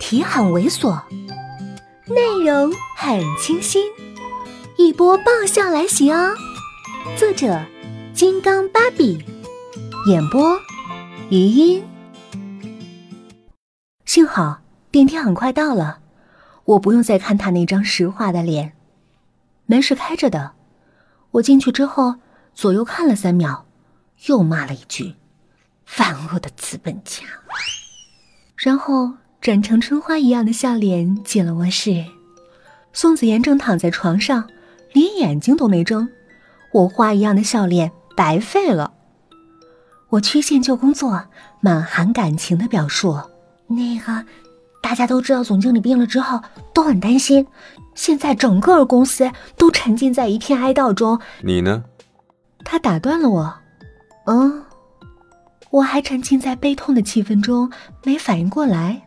[0.00, 1.00] 题很猥琐，
[2.06, 3.84] 内容很清新，
[4.76, 6.34] 一波爆笑来袭哦！
[7.16, 7.64] 作者：
[8.14, 9.22] 金刚芭比，
[10.08, 10.58] 演播：
[11.28, 11.84] 余音。
[14.06, 16.00] 幸好电梯很快到了，
[16.64, 18.72] 我不用再看他那张石化的脸。
[19.66, 20.52] 门是开着的，
[21.32, 22.16] 我进去之后
[22.54, 23.66] 左右看了三秒，
[24.26, 25.14] 又骂了一句
[26.00, 27.22] ：“万恶的资本家。”
[28.56, 29.12] 然后。
[29.40, 32.04] 转成春花一样的笑脸进了卧室，
[32.92, 34.46] 宋子妍正躺在床上，
[34.92, 36.06] 连眼睛都没睁。
[36.72, 38.92] 我花一样的笑脸白费了。
[40.10, 41.24] 我曲线救工作，
[41.60, 43.18] 满含感情的表述
[43.66, 44.26] ：“那个，
[44.82, 46.42] 大家都知道总经理病了之后
[46.74, 47.46] 都很担心，
[47.94, 51.18] 现在整个公司都沉浸在一片哀悼中。
[51.42, 51.84] 你呢？”
[52.62, 53.54] 他打断了我
[54.26, 54.64] ：“嗯，
[55.70, 57.72] 我还沉浸在悲痛的气氛中，
[58.04, 59.04] 没反应过来。”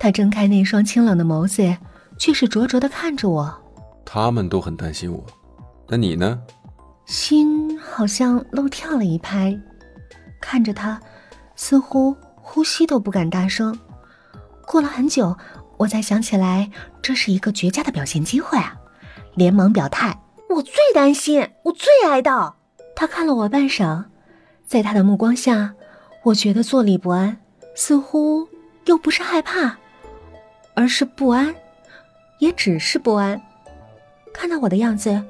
[0.00, 1.76] 他睁开那双清冷的眸子，
[2.16, 3.54] 却是灼灼的看着我。
[4.02, 5.22] 他们都很担心我，
[5.86, 6.40] 那你呢？
[7.04, 9.54] 心好像漏跳了一拍，
[10.40, 10.98] 看着他，
[11.54, 13.78] 似乎呼吸都不敢大声。
[14.66, 15.36] 过了很久，
[15.76, 16.70] 我才想起来，
[17.02, 18.74] 这是一个绝佳的表现机会啊！
[19.34, 22.54] 连忙表态：“我最担心，我最哀悼。”
[22.96, 24.04] 他看了我半晌，
[24.64, 25.74] 在他的目光下，
[26.24, 27.36] 我觉得坐立不安，
[27.74, 28.48] 似乎
[28.86, 29.76] 又不是害怕。
[30.80, 31.54] 而是不安，
[32.38, 33.38] 也只是不安。
[34.32, 35.22] 看到我的样子，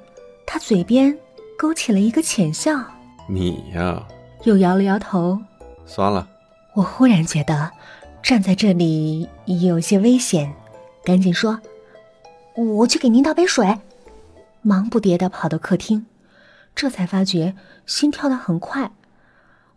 [0.46, 1.18] 他嘴边
[1.58, 2.80] 勾起了一个浅笑。
[3.28, 4.00] 你呀，
[4.44, 5.36] 又摇了摇头。
[5.84, 6.28] 算了。
[6.74, 7.68] 我忽然觉得
[8.22, 10.54] 站在这里有些危险，
[11.02, 11.60] 赶紧说
[12.54, 13.76] ：“我去给您倒杯水。”
[14.62, 16.06] 忙不迭的跑到客厅，
[16.76, 18.92] 这才发觉心跳的很快。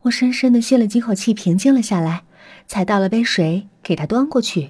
[0.03, 2.25] 我深深的吸了几口气，平静了下来，
[2.67, 4.69] 才倒了杯水给他端过去。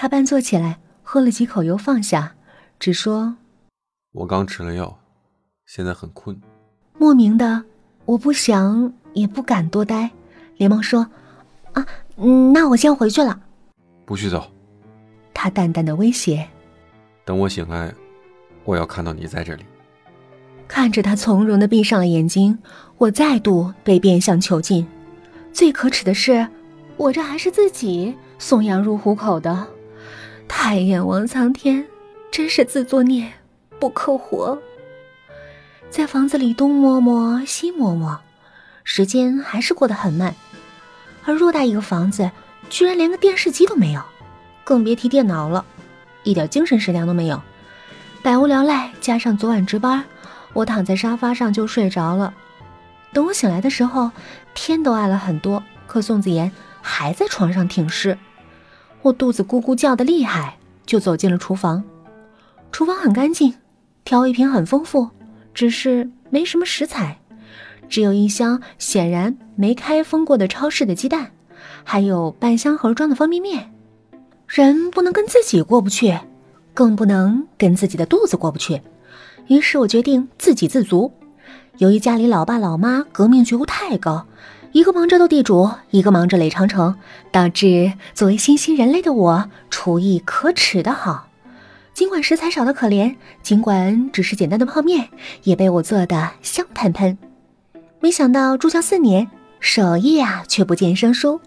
[0.00, 2.32] 他半坐起来，喝了几口，又放下，
[2.78, 3.36] 只说
[4.12, 4.98] ：“我刚吃了药，
[5.66, 6.40] 现在很困。”
[6.96, 7.62] 莫名的，
[8.06, 10.10] 我不想也不敢多待，
[10.56, 11.06] 连忙说
[11.74, 13.38] ：“啊，那我先回去了。”
[14.06, 14.50] 不许走。
[15.34, 16.48] 他淡淡的威胁
[17.26, 17.92] ：“等我醒来，
[18.64, 19.66] 我要看到你在这里。”
[20.66, 22.58] 看着他从容的闭上了眼睛，
[22.96, 24.86] 我再度被变相囚禁。
[25.52, 26.48] 最可耻的是，
[26.96, 29.68] 我这还是自己送羊入虎口的。
[30.52, 31.86] 太阎王苍天，
[32.32, 33.32] 真是自作孽
[33.78, 34.60] 不可活。
[35.88, 38.20] 在房子里东摸摸西摸摸，
[38.82, 40.34] 时间还是过得很慢。
[41.24, 42.30] 而偌大一个房子，
[42.68, 44.02] 居然连个电视机都没有，
[44.64, 45.64] 更别提电脑了，
[46.24, 47.40] 一点精神食粮都没有。
[48.20, 50.04] 百无聊赖，加上昨晚值班，
[50.52, 52.34] 我躺在沙发上就睡着了。
[53.12, 54.10] 等我醒来的时候，
[54.52, 56.50] 天都暗了很多，可宋子妍
[56.82, 58.18] 还在床上挺尸。
[59.02, 61.82] 我肚子咕咕叫的厉害，就走进了厨房。
[62.70, 63.54] 厨房很干净，
[64.04, 65.08] 调味品很丰富，
[65.54, 67.18] 只是没什么食材，
[67.88, 71.30] 只有一箱显然没开封过的超市的鸡蛋，
[71.82, 73.72] 还有半箱盒装的方便面。
[74.46, 76.18] 人不能跟自己过不去，
[76.74, 78.82] 更不能跟自己的肚子过不去。
[79.46, 81.12] 于是我决定自给自足。
[81.78, 84.26] 由于家里老爸老妈革命觉悟太高。
[84.72, 86.96] 一个忙着斗地主，一个忙着垒长城，
[87.32, 91.26] 导致作为新兴人类的我厨艺可耻的好。
[91.92, 95.08] 尽管食材少的可怜，尽管只是简单的泡面，
[95.42, 97.18] 也被我做的香喷喷。
[97.98, 99.28] 没想到住校四年，
[99.58, 101.40] 手艺啊却不见生疏。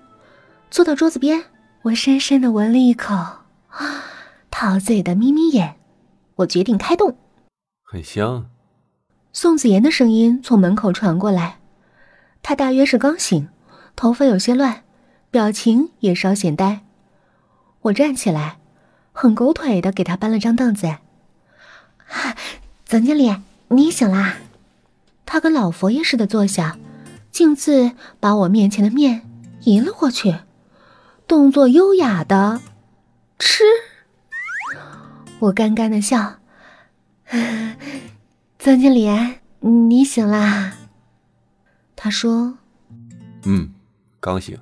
[0.69, 1.45] 坐到桌子边，
[1.83, 4.03] 我深深的闻了一口，啊，
[4.51, 5.75] 陶醉的眯眯眼。
[6.35, 7.16] 我决定开动。
[7.83, 8.50] 很香。
[9.31, 11.59] 宋子妍的声音从门口传过来。
[12.44, 13.48] 他大约是刚醒，
[13.96, 14.84] 头发有些乱，
[15.31, 16.81] 表情也稍显呆。
[17.81, 18.58] 我站起来，
[19.14, 20.98] 很狗腿的给他搬了张凳子。
[22.86, 23.36] 总经理，
[23.70, 24.36] 你醒啦？
[25.26, 26.78] 他跟老佛爷似的坐下，
[27.31, 29.28] 径自把我面前的面
[29.62, 30.36] 移了过去，
[31.25, 32.62] 动作优雅的
[33.39, 33.63] 吃。
[35.39, 36.36] 我干干的笑。
[38.60, 39.10] 总经理，
[39.62, 40.74] 你醒啦？
[42.03, 42.57] 他说
[43.47, 43.71] ：“嗯，
[44.19, 44.59] 刚醒，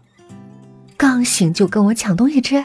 [0.96, 2.64] 刚醒就跟我抢东西吃。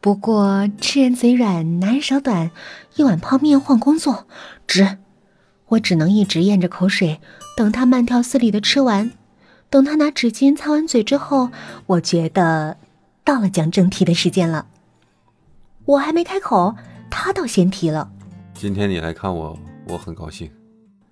[0.00, 2.50] 不过吃人嘴软，拿人手短，
[2.96, 4.26] 一碗泡面换工作，
[4.66, 4.96] 值。
[5.66, 7.20] 我只能一直咽着口水，
[7.54, 9.12] 等他慢条斯理的吃完。
[9.68, 11.50] 等他拿纸巾擦完嘴之后，
[11.84, 12.78] 我觉得
[13.22, 14.68] 到了讲正题的时间了。
[15.84, 16.74] 我还没开口，
[17.10, 18.10] 他倒先提了。
[18.54, 19.58] 今天你来看我，
[19.88, 20.50] 我很高兴。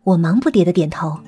[0.03, 1.21] 我忙不迭的点头。”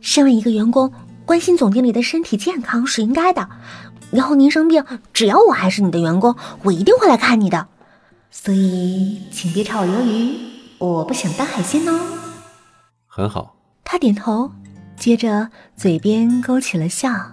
[0.00, 0.92] 身为一个员工，
[1.24, 3.48] 关心总经理的身体健康是应该的。
[4.12, 7.68] 以后您生病，只要我还是你的员工，我一定会来看你的。
[8.30, 10.36] 所以，请别炒我鱿鱼，
[10.78, 12.00] 我不想当海鲜哦。
[13.06, 13.56] 很好。
[13.84, 14.52] 他点头，
[14.96, 17.32] 接着嘴边勾起了笑。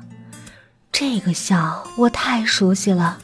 [0.92, 3.20] 这个笑我太熟悉了，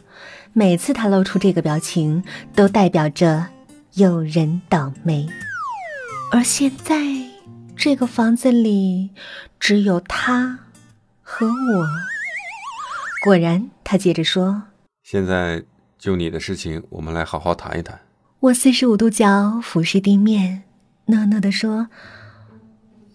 [0.54, 2.24] 每次他露出这个表情，
[2.54, 3.48] 都代表着
[3.94, 5.28] 有人倒霉。
[6.32, 6.96] 而现在，
[7.76, 9.10] 这个房子里
[9.60, 10.60] 只有他
[11.22, 11.88] 和我。
[13.24, 14.64] 果然，他接着说
[15.04, 15.64] ：“现在
[15.98, 18.00] 就你的事情，我们来好好谈一谈。”
[18.42, 20.64] 我四十五度角俯视地面，
[21.06, 21.88] 讷讷地说：“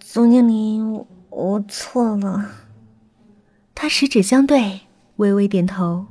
[0.00, 0.80] 总经理，
[1.30, 2.50] 我错了。”
[3.74, 4.80] 他十指相对，
[5.16, 6.06] 微微点头。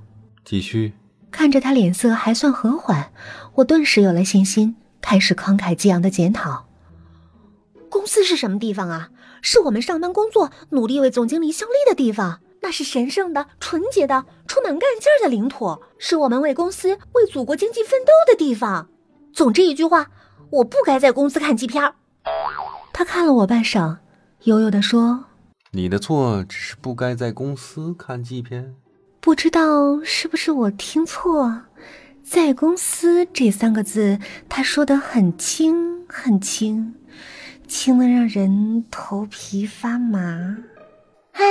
[0.45, 0.93] 继续。
[1.29, 3.11] 看着他脸色还算和缓，
[3.55, 6.66] 我顿时有了信心，开始慷慨激昂的检讨。
[8.07, 9.09] 公司是什么地方啊？
[9.41, 12.39] 是我们上班工作、努力为总经理效力的地方。
[12.61, 18.87] 那是神圣的、纯洁的、充满干劲儿的领土，是我们为公司、为祖国经济奋斗的地方。
[19.33, 20.07] 总之一句话，
[20.51, 21.95] 我不该在公司看鸡片儿。
[22.93, 23.97] 他看了我半晌，
[24.43, 25.25] 悠悠地说。
[25.71, 28.73] 你的错只是不该在公司看纪片，
[29.19, 31.63] 不知道是不是我听错，
[32.23, 34.17] 在公司这三个字，
[34.47, 36.95] 他说的很轻很轻，
[37.67, 40.57] 轻的让人头皮发麻。
[41.31, 41.43] 嗨，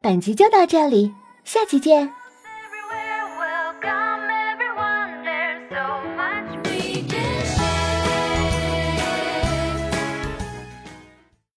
[0.00, 1.14] 本集就到这里，
[1.44, 2.12] 下期见。